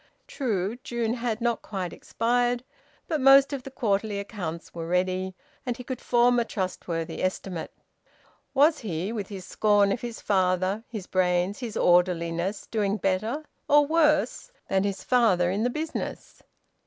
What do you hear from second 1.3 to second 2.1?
not quite